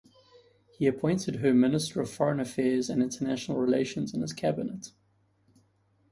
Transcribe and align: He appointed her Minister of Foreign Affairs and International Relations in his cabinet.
He 0.79 0.87
appointed 0.87 1.35
her 1.35 1.53
Minister 1.53 2.01
of 2.01 2.09
Foreign 2.09 2.39
Affairs 2.39 2.89
and 2.89 3.03
International 3.03 3.59
Relations 3.59 4.15
in 4.15 4.21
his 4.23 4.33
cabinet. 4.33 4.93